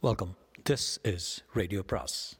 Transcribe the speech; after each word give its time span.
Welcome 0.00 0.36
this 0.70 1.14
is 1.14 1.44
radio 1.52 1.82
பிராஸ் 1.82 2.38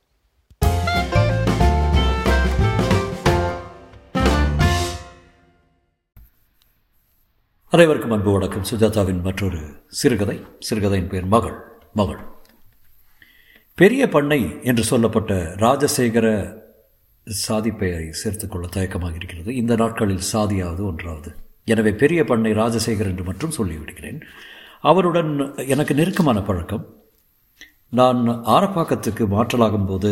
அனைவருக்கும் 7.71 8.11
அன்பு 8.11 8.33
வணக்கம். 8.33 8.63
சுஜாதாவின் 8.71 9.23
மற்றொரு 9.23 9.85
சிறுகதை. 9.87 10.45
சிறுகதையின் 10.59 11.09
பேர் 11.09 11.25
மகள். 11.25 11.63
மகள். 11.95 12.17
பெரிய 13.75 14.09
பண்ணை 14.09 14.57
என்று 14.63 14.85
சொல்லப்பட்ட 14.85 15.35
ராஜசேகர 15.35 16.59
சாதி 17.25 17.71
பெயரை 17.71 18.13
சேர்த்துக்கொள்ள 18.13 18.67
தயக்கமாக 18.67 19.15
இருக்கிறது. 19.15 19.55
இந்த 19.55 19.77
நாட்களில் 19.77 20.29
சாதியாவது 20.33 20.85
ஒன்றாவது. 20.87 21.35
எனவே 21.65 21.93
பெரிய 21.93 22.25
பண்ணை 22.25 22.53
ராஜசேகர் 22.53 23.13
என்று 23.13 23.25
மட்டும் 23.25 23.53
சொல்லிவிடுகிறேன். 23.59 24.21
அவருடன் 24.81 25.57
எனக்கு 25.57 25.95
நெருக்கமான 25.95 26.43
பழக்கம். 26.43 26.98
நான் 27.91 28.27
ஆரப்பாக்கத்துக்கு 28.27 29.27
மாற்றலாகும் 29.27 29.87
போது 29.87 30.11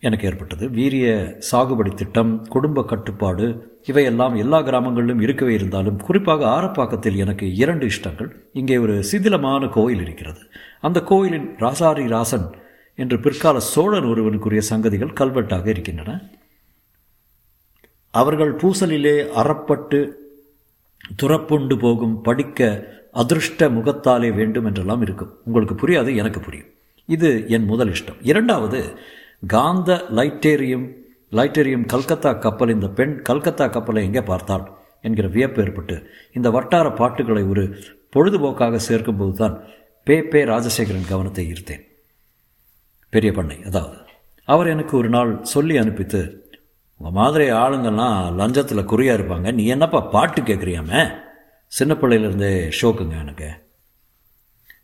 எனக்கு 0.00 0.26
ஏற்பட்டது. 0.26 0.70
வீரிய 0.70 1.38
சாகுபடி 1.52 1.94
திட்டம் 1.94 2.46
குடும்ப 2.48 2.84
கட்டுப்பாடு 2.84 3.72
இவையெல்லாம் 3.86 4.34
எல்லா 4.34 4.58
கிராமங்களிலும் 4.60 5.20
இருக்கவே 5.20 5.54
இருந்தாலும் 5.54 6.02
குறிப்பாக 6.02 6.46
ஆரப்பாக்கத்தில் 6.46 7.16
எனக்கு 7.16 7.54
இரண்டு 7.54 7.86
இஷ்டங்கள். 7.86 8.50
இங்கே 8.52 8.76
ஒரு 8.76 9.04
சிதிலமான 9.12 9.68
கோயில் 9.68 10.00
இருக்கிறது. 10.00 10.38
அந்த 10.80 11.02
கோயிலின் 11.02 11.56
ராசாரி 11.56 12.06
ராசன் 12.06 12.52
என்று 12.94 13.20
பிற்கால 13.20 13.60
சோழன் 13.60 14.04
ஒருவனுக்குரிய 14.04 14.62
சங்கதிகள் 14.70 15.12
கல்வெட்டாக 15.12 15.66
இருக்கின்றன. 15.66 16.20
அவர்கள் 18.10 18.56
பூசலிலே 18.56 19.16
அறப்பட்டு 19.36 20.10
துறப்புண்டு 21.22 21.78
போகும் 21.78 22.20
படிக்க 22.20 22.88
அதிருஷ்ட 23.14 23.58
முகத்தாலே 23.58 24.34
வேண்டும் 24.34 24.64
என்றெல்லாம் 24.64 25.02
இருக்கும். 25.02 25.38
உங்களுக்கு 25.44 25.74
புரியாது? 25.74 26.16
எனக்கு 26.16 26.40
புரியும். 26.40 26.72
இது 27.08 27.30
என் 27.48 27.64
முதல் 27.64 27.88
இஷ்டம். 27.88 28.20
இரண்டாவது 28.22 28.80
காந்த 29.46 29.90
லைட்டேரியம் 30.18 30.86
லைட்டேரியம் 31.32 31.86
கல்கத்தா 31.92 32.32
கப்பல் 32.32 32.68
இந்த 32.68 32.88
பெண் 32.88 33.14
கல்கத்தா 33.22 33.66
கப்பலை 33.66 34.02
எங்கே 34.02 34.22
பார்த்தாள் 34.22 34.64
என்கிற 35.00 35.28
வியப்பு 35.28 35.62
ஏற்பட்டு 35.62 35.96
இந்த 36.32 36.50
வட்டார 36.50 36.90
பாட்டுகளை 36.90 37.42
ஒரு 37.42 37.64
பொழுதுபோக்காக 38.16 38.80
சேர்க்கும்போது 38.88 39.32
தான் 39.32 39.56
பே 40.06 40.16
பே 40.22 40.44
ராஜசேகரன் 40.44 41.10
கவனத்தை 41.10 41.52
ஈர்த்தேன். 41.52 41.84
பெரிய 43.10 43.32
பண்ணை 43.32 43.56
அதாவது 43.64 43.98
அவர் 44.48 44.66
எனக்கு 44.66 44.96
ஒரு 44.96 45.08
நாள் 45.08 45.42
சொல்லி 45.42 45.76
அனுப்பித்து 45.76 46.20
உங்கள் 47.00 47.12
மாதிரி 47.12 47.50
ஆளுங்கள்லாம் 47.50 48.18
லஞ்சத்தில் 48.40 48.90
குறியாக 48.92 49.18
இருப்பாங்க. 49.18 49.52
நீ 49.52 49.64
என்னப்பா 49.66 50.00
பாட்டு 50.00 50.42
கேட்குறியாமே 50.42 51.02
சின்ன 51.72 51.92
பிள்ளையிலேருந்தே 51.94 52.70
ஷோக்குங்க 52.80 53.16
எனக்கு. 53.20 53.50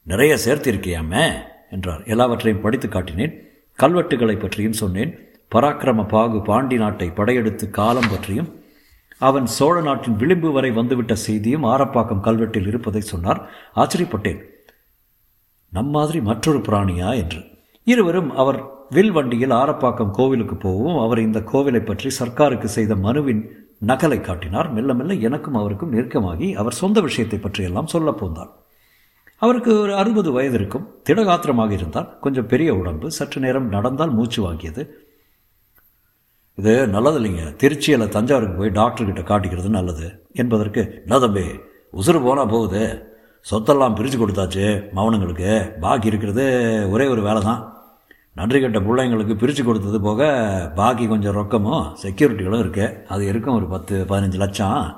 நிறைய 0.03 0.35
சேர்த்திருக்கியாமே? 0.45 1.25
என்றார். 1.71 2.03
எல்லாவற்றையும் 2.05 2.63
படித்து 2.63 2.89
காட்டினேன். 2.89 3.35
கல்வெட்டுகளை 3.79 4.39
பற்றியும் 4.39 4.73
சொன்னேன். 4.73 5.13
பராக்கிரம 5.55 6.09
பாகு 6.09 6.43
பாண்டி 6.43 6.77
நாட்டை 6.77 7.11
படையெடுத்து 7.11 7.71
காலம் 7.71 8.11
பற்றியும் 8.11 8.59
அவன் 9.19 9.47
சோழ 9.47 9.81
நாட்டின் 9.81 10.17
விளிம்பு 10.17 10.53
வரை 10.53 10.71
வந்துவிட்ட 10.71 11.15
செய்தியும் 11.15 11.65
ஆரப்பாக்கம் 11.65 12.25
கல்வெட்டில் 12.25 12.67
இருப்பதை 12.67 13.01
சொன்னார். 13.01 13.51
ஆச்சரியப்பட்டேன். 13.77 14.41
நம் 15.69 15.89
மாதிரி 15.89 16.21
மற்றொரு 16.21 16.59
பிராணியா 16.59 17.17
என்று. 17.17 17.41
இருவரும் 17.85 18.31
அவர் 18.35 18.65
வில் 18.91 19.13
வண்டியில் 19.13 19.51
ஆரப்பாக்கம் 19.51 20.11
கோவிலுக்கு 20.11 20.57
போகவும் 20.57 20.99
அவர் 20.99 21.19
இந்த 21.19 21.39
கோவிலை 21.39 21.85
பற்றி 21.85 22.11
சர்க்காருக்கு 22.19 22.65
செய்த 22.65 22.95
மனுவின் 22.95 23.43
நகலை 23.87 24.21
காட்டினார். 24.21 24.73
மெல்ல 24.73 24.95
மெல்ல 24.95 25.15
எனக்கும் 25.15 25.55
அவருக்கும் 25.55 25.93
நெருக்கமாகி 25.93 26.55
அவர் 26.55 26.73
சொந்த 26.73 27.01
விஷயத்தை 27.01 27.39
பற்றியெல்லாம் 27.39 27.87
சொல்ல 27.87 28.11
போந்தார். 28.11 28.51
அவருக்கு 29.45 29.81
ஒரு 29.81 29.93
அறுபது 29.97 30.33
வயது 30.33 30.55
இருக்கும். 30.55 30.87
திடகாத்திரமாக 31.09 31.71
இருந்தார். 31.71 32.19
கொஞ்சம் 32.19 32.47
பெரிய 32.47 32.75
உடம்பு. 32.75 33.11
சற்று 33.11 33.41
நேரம் 33.41 33.69
நடந்தால் 33.69 34.11
மூச்சு 34.11 34.41
வாங்கியது. 34.47 34.83
இது 36.57 36.73
நல்லது 36.87 37.19
இல்லைங்க. 37.21 37.45
திருச்சியில் 37.63 38.09
தஞ்சாவூருக்கு 38.09 38.59
போய் 38.59 38.77
டாக்டர்கிட்ட 38.81 39.23
காட்டிக்கிறது 39.31 39.69
நல்லது. 39.69 40.27
என்பதற்கு 40.33 40.83
என்ன 41.07 41.19
தம்பி 41.19 41.45
உசுறு 41.93 42.23
போனால் 42.23 42.49
போகுது. 42.49 42.83
சொத்தெல்லாம் 43.51 43.95
பிரித்து 43.95 44.19
கொடுத்தாச்சு 44.19 44.65
மவனுங்களுக்கு. 44.97 45.79
பாக்கி 45.81 46.07
இருக்கிறது 46.07 46.45
ஒரே 46.91 47.07
ஒரு 47.07 47.23
வேலை 47.23 47.43
தான் 47.43 47.61
நன்றி 48.35 48.61
கட்ட 48.61 48.81
பிள்ளைங்களுக்கு 48.81 49.35
பிரித்து 49.39 49.63
கொடுத்தது 49.65 50.01
போக 50.01 50.23
பாக்கி 50.75 51.09
கொஞ்சம் 51.09 51.37
ரொக்கமும் 51.37 51.87
செக்யூரிட்டிகளும் 52.03 52.63
இருக்குது 52.65 53.07
அது 53.07 53.27
இருக்கும் 53.27 53.55
ஒரு 53.55 53.67
பத்து 53.67 54.05
பதினஞ்சு 54.09 54.35
லட்சம். 54.35 54.97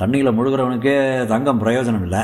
தண்ணியில் 0.00 0.36
முழுகிறவனுக்கே 0.38 0.96
தங்கம் 1.26 1.62
பிரயோஜனம் 1.64 2.02
இல்லை. 2.02 2.22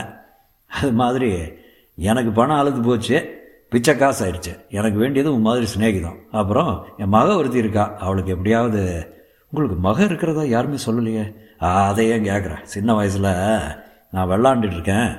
அது 0.69 0.93
மாதிரி 0.93 1.53
எனக்கு 1.97 2.31
பணம் 2.31 2.59
அழுது 2.59 2.81
போச்சு 2.81 3.37
பிச்சை 3.71 3.97
காசு 3.97 4.27
ஆயிடுச்சு 4.27 4.69
எனக்கு 4.69 4.99
வேண்டியது 4.99 5.34
உன் 5.34 5.41
மாதிரி 5.41 5.67
சிநேகிதம். 5.79 6.17
அப்புறம் 6.31 6.84
என் 6.97 7.09
மக 7.09 7.37
ஒருத்தி 7.37 7.59
இருக்கா. 7.59 7.95
அவளுக்கு 7.99 8.31
எப்படியாவது 8.31 9.12
உங்களுக்கு 9.51 9.81
மக 9.81 10.05
இருக்கிறதா 10.05 10.43
யாருமே 10.43 10.77
சொல்லலையே. 10.87 11.34
அதையே 11.59 12.19
கேட்குறேன் 12.19 12.62
சின்ன 12.62 12.95
வயசில் 12.95 13.67
நான் 14.11 14.29
விளாண்டுட்டு 14.29 14.73
இருக்கேன். 14.73 15.17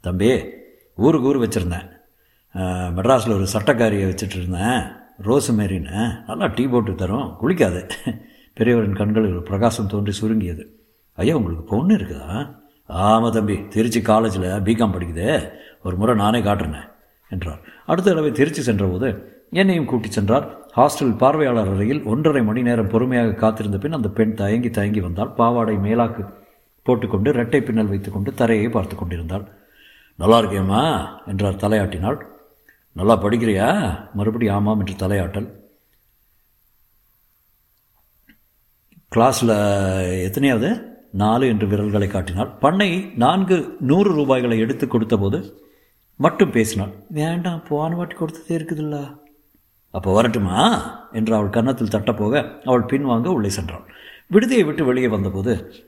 தம்பி 0.00 0.44
ஊருக்கு 0.96 1.28
ஊர் 1.28 1.38
வச்சுருந்தேன். 1.38 1.88
மெட்ராஸில் 2.96 3.34
ஒரு 3.34 3.46
சட்டக்காரியை 3.52 4.08
வச்சுட்டு 4.08 4.36
இருந்தேன். 4.36 4.98
ரோஸு 5.22 5.52
மேரின்னு 5.52 6.24
நல்லா 6.26 6.46
டீ 6.46 6.66
போட்டு 6.66 6.94
தரும். 6.94 7.36
குளிக்காது. 7.42 7.90
பெரியவரின் 8.60 8.96
கண்களில் 8.96 9.30
ஒரு 9.30 9.42
பிரகாசம் 9.42 9.86
தோன்றி 9.86 10.12
சுருங்கியது. 10.12 10.84
ஐயா 11.14 11.36
உங்களுக்கு 11.36 11.64
பொண்ணு 11.64 11.96
இருக்குதா? 11.96 12.59
ஆமாம் 12.90 13.32
தம்பி 13.32 13.68
திருச்சி 13.68 14.00
காலேஜில் 14.00 14.42
பிகாம் 14.42 14.94
படிக்குது. 14.94 15.52
ஒரு 15.82 15.96
முறை 15.96 16.14
நானே 16.14 16.40
காட்டுறேன் 16.40 16.90
என்றார். 17.28 17.60
அடுத்த 17.86 18.10
தடவை 18.10 18.32
திருச்சி 18.32 18.62
சென்றபோது 18.62 19.38
என்னையும் 19.50 19.84
கூட்டி 19.84 20.10
சென்றார். 20.10 20.58
ஹாஸ்டல் 20.76 21.16
பார்வையாளர் 21.16 21.74
அறையில் 21.74 22.02
ஒன்றரை 22.02 22.42
மணி 22.42 22.62
நேரம் 22.62 22.88
பொறுமையாக 22.88 23.32
காத்திருந்த 23.32 23.78
பின் 23.78 23.92
அந்த 23.92 24.08
பெண் 24.08 24.34
தயங்கி 24.34 24.70
தயங்கி 24.70 25.00
வந்தால் 25.00 25.32
பாவாடை 25.32 25.76
மேலாக்கு 25.76 26.34
போட்டுக்கொண்டு 26.82 27.32
ரெட்டை 27.32 27.60
பின்னல் 27.60 27.86
வைத்துக்கொண்டு 27.86 28.34
தரையை 28.34 28.68
பார்த்து 28.68 28.96
கொண்டிருந்தாள். 28.96 29.48
நல்லா 30.16 30.38
இருக்கேம்மா 30.38 31.08
என்றார் 31.26 31.54
தலையாட்டினாள். 31.54 32.20
நல்லா 32.92 33.22
படிக்கிறியா? 33.22 33.98
மறுபடி 34.14 34.48
ஆமாம் 34.48 34.78
என்று 34.78 35.08
தலையாட்டல். 35.08 35.48
கிளாஸில் 39.14 40.22
எத்தனையாவது? 40.22 40.89
நாலு 41.10 41.48
என்று 41.48 41.66
விரல்களை 41.66 42.08
காட்டினாள். 42.08 42.48
பண்ணை 42.48 43.12
நான்கு 43.16 43.76
நூறு 43.80 44.12
ரூபாய்களை 44.12 44.58
எடுத்து 44.58 44.86
கொடுத்தபோது 44.86 45.68
மட்டும் 46.16 46.50
பேசினாள். 46.50 46.92
வேண்டாம் 47.08 47.62
போன 47.68 47.96
வாட்டி 47.96 48.14
கொடுத்ததே 48.14 48.48
இருக்குதுல்ல. 48.48 49.18
அப்போ 49.90 50.12
வரட்டுமா? 50.12 50.58
என்று 51.12 51.34
அவள் 51.34 51.50
கன்னத்தில் 51.50 51.88
தட்டப்போக 51.88 52.62
அவள் 52.64 52.82
பின்வாங்க 52.82 53.26
உள்ளே 53.26 53.48
சென்றாள். 53.48 53.84
விடுதியை 54.26 54.64
விட்டு 54.64 54.84
வெளியே 54.84 55.08
வந்தபோது 55.08 55.84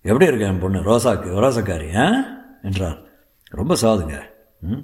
எப்படி 0.00 0.24
இருக்க 0.26 0.46
என் 0.46 0.58
பொண்ணு? 0.58 0.78
ரோசாக்கு 0.78 1.42
ரோசக்காரி 1.42 1.96
ஆ? 1.96 2.24
என்றார். 2.62 2.98
ரொம்ப 3.48 3.76
சாதுங்க. 3.82 4.22
ம்? 4.60 4.80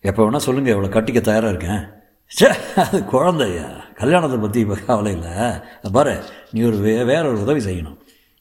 எப்போ 0.00 0.30
வேணால் 0.30 0.36
சொல்லுங்கள் 0.36 0.74
இவ்வளோ 0.74 0.92
கட்டிக்க 0.92 1.20
தயாராக 1.20 1.56
இருக்கேன். 1.56 1.99
சே 2.38 2.48
அது 2.80 2.98
குழந்தையா? 3.12 3.68
கல்யாணத்தை 4.00 4.36
பற்றி 4.42 4.58
இப்போ 4.64 4.76
கவலை 4.88 5.12
இல்லை 5.16 5.32
பாரு 5.96 6.12
நீ 6.52 6.58
ஒரு 6.68 6.76
வே 6.84 6.92
வேற 7.10 7.22
ஒரு 7.30 7.38
உதவி 7.44 7.60
செய்யணும். 7.66 7.96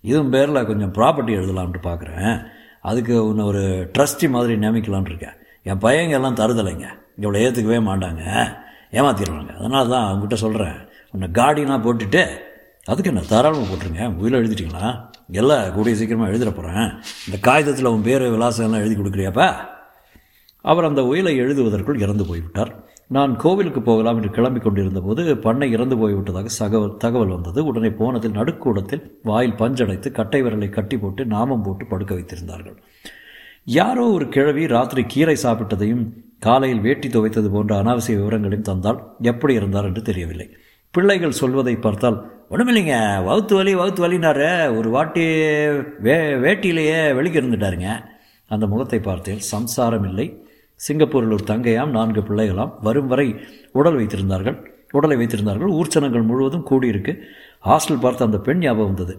இதுவும் 0.10 0.30
பேரில் 0.36 0.68
கொஞ்சம் 0.70 0.92
ப்ராப்பர்ட்டி 0.98 1.32
எழுதலாம்ட்டு 1.40 1.80
பார்க்குறேன் 1.88 2.36
அதுக்கு 2.90 3.16
உன்னை 3.30 3.44
ஒரு 3.52 3.62
ட்ரஸ்டி 3.96 4.28
மாதிரி 4.36 4.54
நியமிக்கலான் 4.64 5.10
இருக்கேன். 5.12 5.38
என் 5.70 5.82
பையங்க 5.86 6.16
எல்லாம் 6.20 6.38
தருதலைங்க. 6.42 6.88
இவ்வளோ 7.22 7.40
ஏற்றுக்கவே 7.46 7.80
மாட்டாங்க. 7.90 8.24
ஏமாத்திடுவாங்க. 8.98 9.54
அதனால 9.60 9.84
தான் 9.94 10.06
அவங்ககிட்ட 10.10 10.38
சொல்கிறேன் 10.44 10.78
உன்னை 11.14 11.30
காடினா 11.40 11.78
போட்டுட்டு 11.88 12.22
அதுக்கு 12.92 13.12
என்ன 13.12 13.24
தாராளமாக 13.32 13.68
போட்டுருங்க. 13.70 14.04
உயிரில் 14.20 14.40
எழுதிட்டிங்களா? 14.42 14.86
எல்லாம் 15.40 15.74
கூடிய 15.78 15.96
சீக்கிரமாக 15.98 16.32
எழுதிட 16.32 16.52
போகிறேன் 16.60 16.88
இந்த 17.26 17.40
காகிதத்தில் 17.48 17.92
உன் 17.96 18.08
பேர் 18.08 18.26
விலாசம் 18.36 18.66
எல்லாம் 18.68 18.84
எழுதி 18.84 18.96
கொடுக்குறியாப்பா? 19.00 19.50
அவர் 20.66 20.88
அந்த 20.92 21.02
உயிலை 21.12 21.34
எழுதுவதற்குள் 21.44 22.04
இறந்து 22.06 22.24
போய்விட்டார். 22.30 22.72
நான் 23.12 23.32
கோவிலுக்கு 23.42 23.82
போகலாம் 23.82 24.18
என்று 24.20 24.30
கிளம்பி 24.34 24.60
கொண்டிருந்த 24.60 25.00
போது 25.06 25.22
பண்ணை 25.46 25.68
இறந்து 25.76 25.96
போய்விட்டதாக 26.02 26.50
சகவல் 26.58 26.98
தகவல் 27.04 27.34
வந்தது. 27.36 27.60
உடனே 27.70 27.90
போனதில் 28.02 28.36
நடுக்கூடத்தில் 28.40 29.04
வாயில் 29.30 29.56
பஞ்சடைத்து 29.62 30.10
கட்டை 30.20 30.40
விரலை 30.46 30.70
கட்டி 30.70 30.98
போட்டு 30.98 31.22
நாமம் 31.34 31.64
போட்டு 31.68 31.86
படுக்க 31.86 32.12
வைத்திருந்தார்கள். 32.18 32.76
யாரோ 33.78 34.04
ஒரு 34.16 34.26
கிழவி 34.36 34.64
ராத்திரி 34.76 35.04
கீரை 35.14 35.36
சாப்பிட்டதையும் 35.46 36.04
காலையில் 36.40 36.84
வேட்டி 36.88 37.08
துவைத்தது 37.10 37.50
போன்ற 37.56 37.72
அனாவசிய 37.82 38.18
விவரங்களையும் 38.20 38.68
தந்தால் 38.70 39.00
எப்படி 39.32 39.54
இருந்தார் 39.60 39.88
என்று 39.90 40.04
தெரியவில்லை. 40.10 40.48
பிள்ளைகள் 40.94 41.40
சொல்வதை 41.42 41.76
பார்த்தால் 41.86 42.20
ஒன்றுமில்லைங்க 42.52 42.96
வகுத்து 43.28 43.56
வலி 43.56 43.74
வகுத்து 43.82 44.02
வலினாரு 44.06 44.48
ஒரு 44.78 44.90
வாட்டி 44.90 45.26
வே 46.06 46.16
வேட்டியிலேயே 46.46 47.00
வெளிக்கு 47.18 47.42
இருந்துட்டாருங்க 47.42 47.90
அந்த 48.52 48.66
முகத்தை 48.68 49.00
பார்த்தேன் 49.10 49.42
சம்சாரம் 49.54 50.08
இல்லை 50.12 50.28
சிங்கப்பூரில் 50.88 51.32
ஒரு 51.32 51.44
தங்கையாம் 51.48 51.96
நான்கு 51.98 52.22
பிள்ளைகளாம் 52.22 52.74
வரும் 52.82 53.08
வரை 53.08 53.36
உடல் 53.72 53.98
வைத்திருந்தார்கள். 53.98 54.58
உடலை 54.92 55.18
வைத்திருந்தார்கள். 55.18 55.72
ஊர்ச்சனங்கள் 55.80 56.24
முழுவதும் 56.24 56.66
கூடியிருக்கு. 56.70 57.14
ஹாஸ்டல் 57.66 58.00
பார்த்த 58.00 58.26
அந்த 58.26 58.38
பெண் 58.38 58.58
ஞாபகம் 58.58 58.86
வந்தது. 58.86 59.16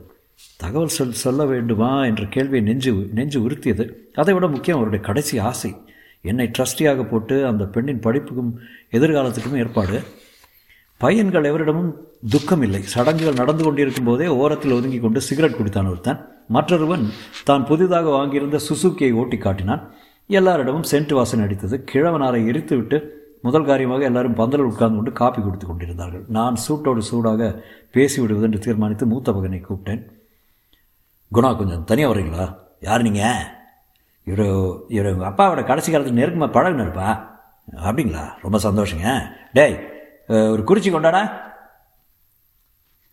தகவல் 0.57 0.95
சொல் 0.97 1.13
சொல்ல 1.13 1.47
வேண்டுமா 1.47 2.05
என்ற 2.05 2.25
கேள்வியை 2.25 2.61
நெஞ்சு 2.61 2.93
நெஞ்சு 3.13 3.41
உறுத்தியது. 3.49 3.85
அதை 4.15 4.35
விட 4.35 4.47
முக்கியம் 4.47 4.79
அவருடைய 4.79 5.05
கடைசி 5.05 5.39
ஆசை. 5.39 5.77
என்னை 6.23 6.51
ட்ரஸ்டியாக 6.59 7.09
போட்டு 7.11 7.47
அந்த 7.47 7.65
பெண்ணின் 7.65 8.01
படிப்புக்கும் 8.01 8.53
எதிர்காலத்துக்கும் 8.91 9.57
ஏற்பாடு. 9.57 10.03
பையன்கள் 10.97 11.49
எவரிடமும் 11.51 11.93
துக்கம் 12.31 12.63
இல்லை 12.63 12.83
சடங்குகள் 12.83 13.41
நடந்து 13.43 13.65
கொண்டிருக்கும் 13.65 14.05
போதே 14.05 14.27
ஓரத்தில் 14.27 14.73
ஒதுங்கி 14.73 14.99
கொண்டு 14.99 15.21
சிகரெட் 15.21 15.59
குடித்தான் 15.61 15.91
ஒருத்தன். 15.91 16.21
மற்றொருவன் 16.49 17.05
தான் 17.45 17.67
புதிதாக 17.67 18.11
வாங்கியிருந்த 18.11 18.59
சுசுக்கியை 18.69 19.13
ஓட்டி 19.13 19.37
காட்டினான். 19.37 19.83
எல்லாரிடமும் 20.39 20.87
சென்ட் 20.91 21.13
வாசனை 21.19 21.43
அடித்தது. 21.47 21.77
கிழவனாரை 21.91 22.41
எரித்துவிட்டு 22.51 22.99
முதல் 23.47 23.69
காரியமாக 23.69 24.03
எல்லாரும் 24.09 24.39
பந்தலில் 24.41 24.71
உட்கார்ந்து 24.71 24.99
கொண்டு 24.99 25.13
காப்பி 25.21 25.41
கொடுத்து 25.43 25.67
கொண்டிருந்தார்கள். 25.67 26.25
நான் 26.37 26.57
சூட்டோடு 26.65 27.03
சூடாக 27.11 27.43
பேசிவிடுவது 27.95 28.47
என்று 28.49 28.65
தீர்மானித்து 28.67 29.07
மூத்த 29.13 29.33
மகனை 29.37 29.61
கூப்பிட்டேன். 29.69 30.03
குணா 31.37 31.51
கொஞ்சம் 31.61 31.87
தனியாக 31.91 32.13
வரீங்களா 32.13 32.47
யார் 32.89 33.07
நீங்கள் 33.07 33.47
இவர் 34.27 34.45
இவர் 34.95 35.13
உங்கள் 35.13 35.31
அப்பாவோட 35.31 35.63
கடைசி 35.71 35.89
காலத்தில் 35.91 36.19
நெருக்கமாக 36.21 36.55
பழகினருப்பா. 36.57 37.09
அப்படிங்களா? 37.87 38.25
ரொம்ப 38.45 38.59
சந்தோஷங்க. 38.67 39.09
டேய் 39.59 39.77
ஒரு 40.55 40.63
குறிச்சி 40.69 40.91
கொண்டாடா. 40.93 41.23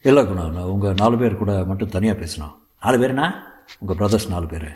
இல்லை 0.10 0.24
குணா 0.30 0.44
நான் 0.58 0.72
உங்கள் 0.74 1.00
நாலு 1.02 1.16
பேர் 1.22 1.42
கூட 1.42 1.54
மட்டும் 1.72 1.94
தனியாக 1.96 2.18
பேசினோம் 2.22 2.54
நாலு 2.86 2.98
பேருண்ணா 3.02 3.28
உங்கள் 3.82 4.00
பிரதர்ஸ் 4.02 4.32
நாலு 4.36 4.48
பேர். 4.54 4.70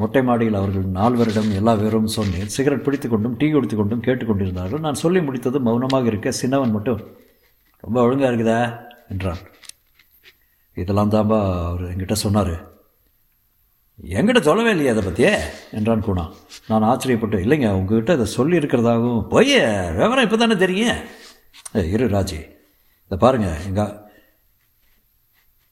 மொட்டை 0.00 0.22
மாடியில் 0.28 0.58
அவர்கள் 0.60 0.86
நால்வரிடம் 0.98 1.50
எல்லா 1.60 1.72
பேரும் 1.80 2.14
சொன்னேன். 2.16 2.50
சிகரெட் 2.56 2.84
பிடித்து 2.86 3.08
கொண்டும் 3.12 3.36
டீ 3.40 3.46
குடித்து 3.54 3.76
கொண்டும் 3.80 4.04
கேட்டுக்கொண்டிருந்தார்கள். 4.06 4.84
நான் 4.86 5.00
சொல்லி 5.02 5.20
முடித்தது 5.26 5.60
மௌனமாக 5.68 6.10
இருக்க 6.12 6.30
சின்னவன் 6.40 6.74
மட்டும் 6.76 7.00
ரொம்ப 7.84 7.96
ஒழுங்காக 8.06 8.30
இருக்குதா? 8.30 8.60
என்றான். 9.12 9.40
இதெல்லாம் 10.76 11.14
தான்பா 11.14 11.38
அவர் 11.70 11.86
என்கிட்ட 11.92 12.16
சொன்னார். 12.24 12.54
என்கிட்ட 14.16 14.40
சொல்லவே 14.48 14.70
இல்லையே 14.74 14.92
அதை 14.92 15.02
பற்றியே 15.06 15.32
என்றான் 15.78 16.04
குணா 16.06 16.22
நான் 16.68 16.86
ஆச்சரியப்பட்டு 16.90 17.38
இல்லைங்க 17.44 17.70
உங்ககிட்ட 17.78 18.12
அதை 18.18 18.26
சொல்லியிருக்கிறதாகவும் 18.36 19.26
போய் 19.32 19.50
பொய்ய 19.50 19.58
விவரம் 19.98 20.26
இப்போ 20.26 20.38
தானே 20.42 20.56
தெரியும் 20.62 21.00
இரு 21.94 22.06
ராஜி. 22.14 22.38
இதை 23.06 23.18
பாருங்கள் 23.24 23.60
எங்கள் 23.68 23.92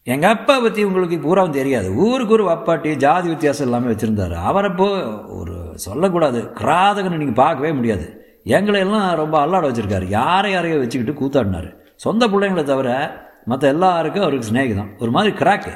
எங்கள் 0.08 0.30
அப்பா 0.30 0.54
பற்றி 0.58 0.82
உங்களுக்கு 0.84 1.16
பூராவும் 1.18 1.56
தெரியாது. 1.56 1.88
ஊருக்கு 2.02 2.32
ஒரு 2.32 2.44
அப்பாட்டி 2.48 2.96
ஜாதி 2.96 3.28
வித்தியாசம் 3.28 3.66
எல்லாமே 3.66 3.90
வச்சுருந்தாரு. 3.90 4.36
அவரப்போ 4.48 4.86
ஒரு 5.38 5.54
சொல்லக்கூடாது. 5.78 6.40
கிராதகன்னு 6.60 7.20
நீங்கள் 7.22 7.40
பார்க்கவே 7.40 7.72
முடியாது. 7.72 8.06
எங்களை 8.50 8.80
எல்லாம் 8.80 9.08
ரொம்ப 9.14 9.36
அல்லாட 9.40 9.64
வச்சுருக்காரு. 9.68 10.06
யாரை 10.18 10.52
யாரையோ 10.52 10.78
வச்சுக்கிட்டு 10.78 11.14
கூத்தாடினார். 11.20 11.68
சொந்த 11.96 12.26
பிள்ளைங்களை 12.26 12.64
தவிர 12.64 12.88
மற்ற 13.46 13.68
எல்லாருக்கும் 13.68 14.22
அவருக்கு 14.22 14.48
சிநேகிதம். 14.48 14.90
ஒரு 14.98 15.10
மாதிரி 15.10 15.36
கிராக்கு 15.36 15.72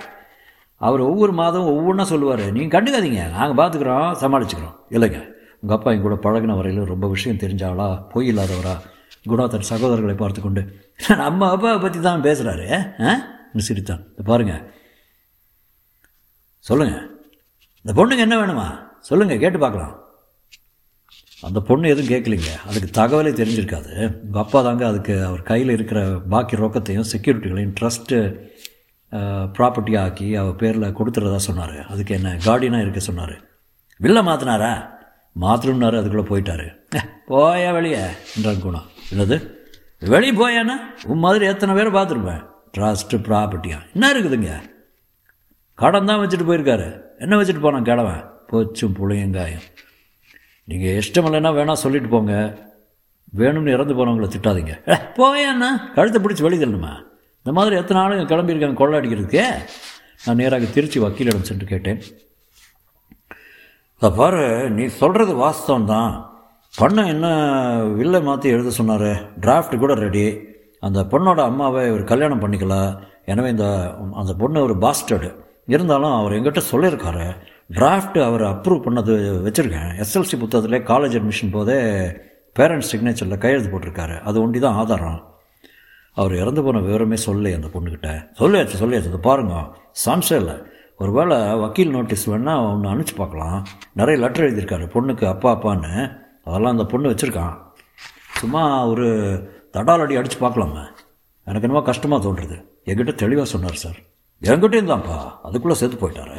அவர் 0.81 1.01
ஒவ்வொரு 1.01 1.33
மாதம் 1.33 1.69
ஒவ்வொன்றா 1.73 2.05
சொல்லுவார். 2.05 2.45
நீங்கள் 2.53 2.75
கண்டுக்காதீங்க. 2.77 3.23
நாங்கள் 3.33 3.59
பார்த்துக்குறோம் 3.61 4.09
சமாளிச்சுக்கிறோம். 4.23 4.77
இல்லைங்க. 4.91 5.21
உங்கள் 5.63 5.77
அப்பா 5.77 5.91
என் 5.91 6.01
கூட 6.01 6.17
பழகின 6.23 6.57
வரையில் 6.57 6.85
ரொம்ப 6.85 7.07
விஷயம் 7.09 7.39
தெரிஞ்சாவளா 7.39 7.89
பொய் 8.13 8.31
இல்லாதவரா 8.33 8.75
குணா 9.29 9.45
தன் 9.47 9.69
சகோதரர்களை 9.69 10.15
பார்த்து 10.17 10.41
கொண்டு 10.41 10.63
நம்ம 11.17 11.49
அப்பாவை 11.51 11.79
பற்றி 11.79 12.01
தான் 12.01 12.25
பேசுகிறாரு 12.25 12.65
ஆ? 13.03 13.13
சிரித்தான் 13.61 14.07
இந்த 14.09 14.23
பாருங்க. 14.25 14.73
சொல்லுங்க. 16.59 17.07
இந்த 17.83 18.05
பொண்ணுங்க 18.05 18.19
என்ன 18.19 18.37
வேணுமா? 18.37 18.89
சொல்லுங்க 19.01 19.37
கேட்டு 19.37 19.59
பார்க்கலாம். 19.59 20.01
அந்த 21.41 21.61
பொண்ணு 21.61 21.89
எதுவும் 21.89 22.11
கேட்கலிங்க. 22.11 22.57
அதுக்கு 22.67 23.01
தகவலே 23.01 23.27
தெரிஞ்சிருக்காது. 23.27 24.21
உங்கள் 24.23 24.43
அப்பா 24.43 24.63
தாங்க 24.63 24.87
அதுக்கு 24.87 25.25
அவர் 25.25 25.43
கையில் 25.43 25.69
இருக்கிற 25.69 26.21
பாக்கி 26.29 26.57
ரொக்கத்தையும் 26.57 27.05
செக்யூரிட்டிகளையும் 27.13 27.75
ட்ரஸ்ட்டு 27.81 28.51
ப்ராப்பர்ட்டி 29.59 29.99
ஆக்கி 29.99 30.37
அவர் 30.37 30.57
பேரில் 30.57 30.97
கொடுத்துறதா 30.97 31.37
சொன்னார். 31.37 31.87
அதுக்கு 31.87 32.15
என்ன 32.15 32.35
கார்டியனாக 32.35 32.81
இருக்க 32.81 32.99
சொன்னார். 32.99 33.51
வில்ல 34.03 34.23
மாற்றினாரா 34.23 34.91
மாற்றணும்னாரு 35.41 35.99
அதுக்குள்ளே 35.99 36.29
போயிட்டாரு. 36.29 36.77
போயா 37.29 37.73
வெளியே 37.73 38.07
என்றான் 38.37 38.63
குணா. 38.63 38.81
என்னது? 39.15 39.51
வெளியே 39.99 40.33
போயானா? 40.33 40.75
உன் 41.05 41.19
மாதிரி 41.19 41.47
எத்தனை 41.47 41.75
பேரை 41.75 41.93
பார்த்துருப்பேன். 41.93 42.51
ட்ரஸ்ட்டு 42.77 43.23
ப்ராப்பர்ட்டியா 43.29 43.79
என்ன 43.95 44.11
இருக்குதுங்க? 44.13 44.53
கடன் 45.83 46.09
தான் 46.11 46.21
வச்சுட்டு 46.21 46.47
போயிருக்காரு. 46.49 46.89
என்ன 47.25 47.37
வச்சுட்டு 47.39 47.65
போனான் 47.65 47.89
கிழவன்? 47.89 48.23
போச்சும் 48.51 48.97
புளியங்காயம். 48.99 49.67
நீங்கள் 50.71 50.97
இஷ்டம் 51.01 51.27
இல்லைன்னா 51.29 51.51
வேணால் 51.59 51.83
சொல்லிட்டு 51.85 52.09
போங்க. 52.15 52.35
வேணும்னு 53.41 53.75
இறந்து 53.77 53.95
போனவங்கள 53.99 54.29
திட்டாதீங்க. 54.33 54.75
போயண்ணா 55.19 55.71
கழுத்தை 55.97 56.19
பிடிச்சி 56.23 56.45
வெளியே 56.47 56.61
தள்ளணுமா? 56.63 56.93
இந்த 57.43 57.53
மாதிரி 57.59 57.75
எத்தனை 57.81 58.01
ஆளுங்க 58.03 58.25
கிளம்பியிருக்காங்க 58.33 58.79
கொள்ளை 58.81 58.99
அடிக்கிறதுக்கு? 58.99 59.45
நான் 60.25 60.41
நேராக 60.41 60.67
திருச்சி 60.75 60.99
வக்கீலிடம் 61.05 61.49
சென்று 61.49 61.67
கேட்டேன். 61.73 62.03
அதை 64.01 64.11
பாரு 64.19 64.45
நீ 64.77 64.85
சொல்கிறது 65.01 65.33
வாஸ்தவம் 65.43 65.91
தான் 65.95 66.13
பண்ண 66.75 67.07
என்ன 67.15 67.27
வில்லை 67.99 68.21
மாற்றி 68.29 68.49
எழுத 68.55 68.71
சொன்னார். 68.79 69.11
டிராஃப்ட் 69.45 69.83
கூட 69.85 69.95
ரெடி 70.05 70.25
அந்த 70.87 71.01
பொண்ணோட 71.13 71.41
அம்மாவை 71.51 71.83
இவர் 71.91 72.11
கல்யாணம் 72.13 72.43
பண்ணிக்கல. 72.43 72.77
எனவே 73.25 73.49
இந்த 73.55 73.67
அந்த 74.21 74.33
பொண்ணு 74.43 74.67
ஒரு 74.67 74.75
பாஸ்டர்டு 74.85 75.31
இருந்தாலும் 75.67 76.15
அவர் 76.19 76.37
எங்கிட்ட 76.39 76.63
சொல்லியிருக்காரு. 76.71 77.27
டிராஃப்ட் 77.79 78.19
அவர் 78.29 78.45
அப்ரூவ் 78.53 78.85
பண்ணது 78.87 79.15
வச்சுருக்கேன். 79.47 79.91
எஸ்எல்சி 80.03 80.37
புத்தகத்திலே 80.43 80.81
காலேஜ் 80.93 81.17
அட்மிஷன் 81.19 81.55
போதே 81.57 81.79
பேரண்ட்ஸ் 82.59 82.91
சிக்னேச்சரில் 82.93 83.43
கையெழுத்து 83.45 83.71
போட்டிருக்காரு. 83.73 84.17
அது 84.21 84.41
ஒண்டி 84.43 84.59
தான் 84.65 84.75
ஆதாரம். 84.75 85.21
அவர் 86.21 86.35
இறந்து 86.41 86.63
போன 86.63 86.79
விவரமே 86.79 87.19
சொல்லி 87.29 87.51
அந்த 87.53 87.69
பொண்ணுக்கிட்ட 87.75 88.11
சொல்லியாச்சு 88.41 88.81
சொல்லியாச்சு. 88.81 89.13
அதை 89.13 89.21
பாருங்க. 89.23 89.55
சான்ஸே 90.05 90.37
இல்லை. 90.43 90.57
ஒரு 90.99 91.13
வேளை 91.13 91.37
வக்கீல் 91.55 91.91
நோட்டீஸ் 91.91 92.31
வேணால் 92.31 92.65
ஒன்று 92.73 92.93
அனுப்பிச்சு 92.93 93.17
பார்க்கலாம். 93.17 93.59
நிறைய 94.01 94.17
லெட்டர் 94.25 94.47
எழுதியிருக்காரு. 94.49 94.87
பொண்ணுக்கு 94.97 95.25
அப்பா 95.25 95.51
அப்பான்னு. 95.55 95.93
அதெல்லாம் 96.45 96.75
அந்த 96.75 96.85
பொண்ணு 96.85 97.11
வச்சுருக்கான். 97.11 97.57
சும்மா 98.41 98.87
ஒரு 98.87 99.09
தடாலடி 99.75 100.15
அடித்து 100.21 100.39
பார்க்கலாமா? 100.39 100.83
எனக்கு 101.47 101.67
என்னமோ 101.69 101.85
கஷ்டமாக 101.87 102.21
தோன்றுறது 102.25 102.57
என்கிட்ட 102.89 103.13
தெளிவாக 103.23 103.49
சொன்னார் 103.53 103.83
சார். 103.85 103.99
என்கிட்டயும் 104.43 104.91
தான்ப்பா. 104.93 105.17
அதுக்குள்ளே 105.47 105.77
சேர்த்து 105.81 105.99
போயிட்டாரு. 106.03 106.37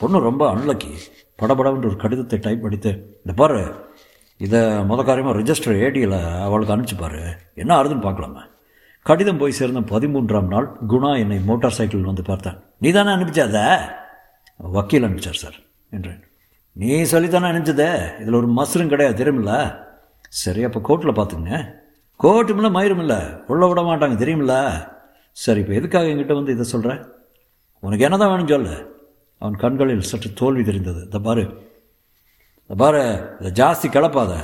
பொண்ணு 0.00 0.26
ரொம்ப 0.28 0.42
அன்லக்கி 0.54 0.92
படபடன்னு 1.40 1.88
ஒரு 1.90 1.98
கடிதத்தை 2.04 2.38
டைப் 2.38 2.64
அடித்து 2.68 2.90
இந்த 3.22 3.32
பாரு 3.40 3.60
இதை 4.40 4.60
முத 4.90 5.00
காரியமாக 5.04 5.34
ரிஜிஸ்டர் 5.40 5.80
ஏடியில் 5.86 6.16
அவளுக்கு 6.46 6.74
அனுப்பிச்சுப்பாரு 6.74 7.20
என்ன 7.54 7.70
ஆறுதுன்னு 7.78 8.06
பார்க்கலாமா? 8.06 8.42
கடிதம் 9.06 9.40
போய் 9.40 9.58
சேர்ந்த 9.58 9.80
பதிமூன்றாம் 9.92 10.50
நாள் 10.54 10.66
குணா 10.90 11.10
என்னை 11.22 11.38
மோட்டார் 11.50 11.76
சைக்கிள் 11.78 12.08
வந்து 12.10 12.22
பார்த்தேன் 12.22 12.58
நீ 12.78 12.90
தானே 12.90 13.10
அனுப்பிச்சாத? 13.16 13.58
வக்கீல் 14.76 15.06
அனுப்பிச்சார் 15.06 15.42
சார் 15.42 15.58
என்றேன். 15.90 16.20
நீ 16.76 16.88
சொல்லித்தானே 17.12 17.48
அனுப்பிச்சதே? 17.52 17.90
இதில் 18.20 18.40
ஒரு 18.40 18.50
மசரும் 18.58 18.92
கிடையாது 18.92 19.16
தெரியுமில்ல? 19.20 19.54
சரி 20.42 20.62
அப்போ 20.68 20.80
கோர்ட்டில் 20.88 21.18
பார்த்துங்க 21.18 21.80
கோட்டுமில்ல 22.20 22.68
மயிருமில்ல. 22.76 23.44
உள்ள 23.46 23.66
விட 23.66 23.80
மாட்டாங்க. 23.80 24.14
தெரியுமில்ல? 24.22 24.86
சரி 25.32 25.60
இப்போ 25.60 25.72
எதுக்காக 25.72 26.06
என்கிட்ட 26.06 26.34
வந்து 26.34 26.52
இதை 26.52 26.64
சொல்கிற 26.64 27.20
உனக்கு 27.80 28.04
என்ன 28.04 28.16
தான் 28.16 28.30
வேணும் 28.30 28.46
சொல்லு. 28.46 28.74
அவன் 29.38 29.56
கண்களில் 29.56 30.00
சற்று 30.00 30.32
தோல்வி 30.32 30.64
தெரிந்தது. 30.64 31.00
இந்த 31.04 31.18
பாரு. 31.18 31.44
இந்த 32.60 32.74
பாரு 32.76 33.02
இதை 33.40 33.64
ஜாஸ்தி 33.64 33.86
கிளப்பாத. 33.88 34.34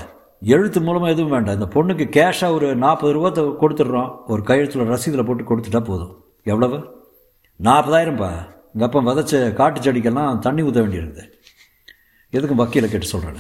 எழுத்து 0.41 0.81
மூலமாக 0.81 1.13
எதுவும் 1.13 1.31
வேண்டாம். 1.31 1.61
இந்த 1.61 1.69
பொண்ணுக்கு 1.75 2.07
கேஷாக 2.07 2.53
ஒரு 2.53 2.77
நாற்பது 2.77 3.13
ரூபா 3.13 3.29
கொடுத்துட்றோம். 3.29 4.17
ஒரு 4.27 4.43
கையெழுத்தில் 4.43 4.91
ரசீதில் 4.95 5.27
போட்டு 5.27 5.45
கொடுத்துட்டா 5.45 5.85
போதும். 5.85 6.25
எவ்வளவு? 6.45 6.79
நாற்பதாயிரம்ப்பா 7.63 8.31
எங்கள் 8.73 8.89
அப்பா 8.89 9.01
விதைச்ச 9.01 9.53
காட்டு 9.53 9.81
செடிக்கெல்லாம் 9.81 10.39
தண்ணி 10.39 10.63
ஊற்ற 10.63 10.81
வேண்டியிருந்தது. 10.85 11.25
எதுக்கும் 12.33 12.61
வக்கீலை 12.63 12.89
கேட்டு 12.89 13.07
சொல்கிறேன் 13.07 13.37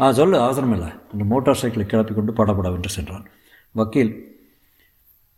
ஆ 0.00 0.12
சொல்லு. 0.12 0.40
அவசரம் 0.40 0.72
இல்லை 0.72 0.88
இந்த 1.12 1.24
மோட்டார் 1.24 1.54
சைக்கிளை 1.54 1.86
கிளப்பி 1.86 2.14
கொண்டு 2.14 2.32
படப்படவென்று 2.32 2.86
சென்றான். 2.86 3.26
வக்கீல் 3.74 4.10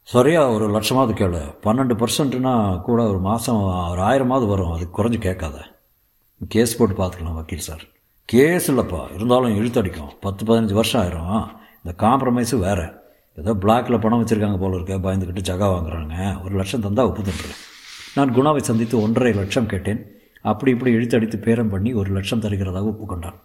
சரியா 0.02 0.50
ஒரு 0.50 0.68
லட்சமாவது 0.74 1.12
கேளு. 1.18 1.40
பன்னெண்டு 1.62 1.94
பர்சன்ட்னா 1.94 2.80
கூட 2.80 3.08
ஒரு 3.08 3.18
மாதம் 3.18 3.90
ஒரு 3.90 4.02
ஆயிரமாவது 4.02 4.48
வரும். 4.48 4.70
அது 4.70 4.88
குறைஞ்சி 4.96 5.18
கேட்காத. 5.18 5.58
கேஸ் 6.48 6.76
போட்டு 6.76 7.02
பார்த்துக்கலாம் 7.02 7.34
வக்கீல் 7.34 7.66
சார். 7.68 7.82
கேஸ் 8.24 8.72
இல்லைப்பா. 8.72 9.14
இருந்தாலும் 9.14 9.58
இழுத்தடிக்கும் 9.58 10.10
பத்து 10.20 10.44
பதினஞ்சு 10.44 10.72
வருஷம் 10.72 11.02
ஆயிரும். 11.02 11.46
இந்த 11.84 12.06
காம்ப்ரமைஸு 12.06 12.58
வேறு. 12.58 12.86
ஏதோ 13.36 13.54
பிளாக்கில் 13.54 14.00
பணம் 14.00 14.24
வச்சுருக்காங்க 14.24 14.58
போல 14.58 14.80
இருக்க. 14.80 14.94
பயந்துக்கிட்டு 15.06 15.46
ஜகா 15.50 15.68
வாங்குறாங்க 15.68 16.44
ஒரு 16.44 16.54
லட்சம் 16.54 16.80
தந்தால் 16.80 17.06
ஒப்புதுன்றேன் 17.06 17.60
நான் 18.14 18.34
குணாவை 18.34 18.60
சந்தித்து 18.60 19.00
ஒன்றரை 19.00 19.32
லட்சம் 19.32 19.66
கேட்டேன். 19.66 20.02
அப்படி 20.42 20.70
இப்படி 20.70 20.94
இழுத்தடித்து 20.94 21.36
பேரம் 21.36 21.68
பண்ணி 21.68 21.92
ஒரு 21.92 22.10
லட்சம் 22.10 22.40
தருகிறதாக 22.40 22.90
ஒப்புக்கொண்டான் 22.90 23.38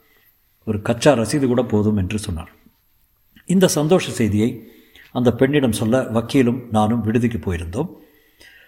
ஒரு 0.65 0.81
கச்சா 0.81 1.13
ரசீது 1.13 1.48
கூட 1.48 1.63
போதும் 1.63 1.98
என்று 1.98 2.19
சொன்னார் 2.19 2.51
இந்த 3.46 3.67
சந்தோஷ 3.67 4.12
செய்தியை 4.12 4.50
அந்த 5.12 5.34
பெண்ணிடம் 5.34 5.72
சொல்ல 5.72 6.04
வக்கீலும் 6.04 6.70
நானும் 6.72 7.01
விடுதிக்கு 7.01 7.38
போயிருந்தோம். 7.38 7.94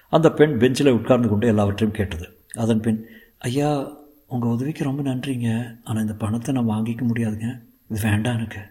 அந்த 0.10 0.32
பெண் 0.32 0.58
பெஞ்சில் 0.58 0.92
உட்கார்ந்து 0.92 1.30
கொண்டு 1.30 1.48
எல்லாவற்றையும் 1.48 1.98
கேட்டது. 1.98 2.38
அதன் 2.58 2.80
பின் 2.80 3.06
ஐயா 3.38 4.00
உங்கள் 4.28 4.50
உதவிக்கு 4.50 4.84
ரொம்ப 4.84 5.02
நன்றிங்க. 5.04 5.78
ஆனால் 5.84 6.02
இந்த 6.02 6.14
பணத்தை 6.14 6.54
நான் 6.54 6.70
வாங்கிக்க 6.70 7.04
முடியாதுங்க. 7.14 7.60
இது 7.90 8.02
வேண்டாம் 8.02 8.36
எனக்கு. 8.36 8.62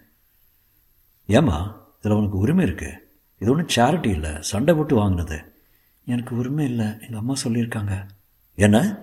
ஏம்மா 1.27 1.89
இதில் 1.99 2.13
உனக்கு 2.13 2.39
உரிமை 2.39 2.65
இருக்குது 2.65 2.99
இது 3.39 3.51
ஒன்றும் 3.51 3.75
சேரிட்டி 3.75 4.07
இல்லை. 4.07 4.31
சண்டை 4.41 4.75
போட்டு 4.75 4.95
வாங்கினது. 4.95 5.53
எனக்கு 6.05 6.37
உரிமை 6.37 6.65
இல்லை. 6.65 6.87
எங்கள் 6.87 7.19
அம்மா 7.19 7.35
சொல்லியிருக்காங்க. 7.45 8.07
என்ன? 8.55 8.99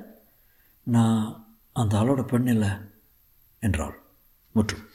நான் 0.83 1.45
அந்த 1.73 1.97
ஆளோட 1.97 2.23
பெண் 2.23 2.47
இல்லை 2.47 2.69
என்றாள். 3.59 3.99
முற்றும். 4.51 4.86